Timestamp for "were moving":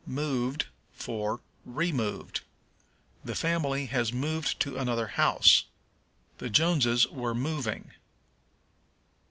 7.07-7.91